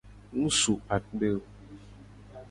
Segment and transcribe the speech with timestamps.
[0.37, 1.39] Mu su akpe o.